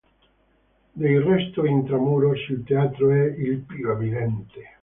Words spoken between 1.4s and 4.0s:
"intra muros", il teatro è il più